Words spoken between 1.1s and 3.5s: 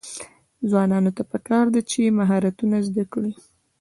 ته پکار ده چې، مهارتونه زده کړي.